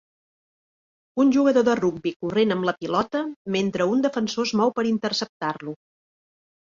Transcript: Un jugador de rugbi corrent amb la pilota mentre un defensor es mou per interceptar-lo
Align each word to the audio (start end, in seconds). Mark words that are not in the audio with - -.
Un 1.23 1.33
jugador 1.35 1.65
de 1.67 1.75
rugbi 1.81 2.13
corrent 2.25 2.55
amb 2.55 2.67
la 2.69 2.75
pilota 2.79 3.23
mentre 3.57 3.87
un 3.93 4.03
defensor 4.07 4.51
es 4.51 4.55
mou 4.63 4.75
per 4.81 4.87
interceptar-lo 4.97 5.77